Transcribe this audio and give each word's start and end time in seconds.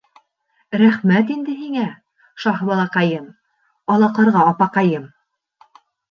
Рәхмәт 0.81 1.27
инде 1.33 1.53
һиңә, 1.57 1.83
Шаһбалаҡайым, 2.45 3.27
ала 3.97 4.09
ҡарға 4.15 4.47
апаҡайым. 4.53 5.05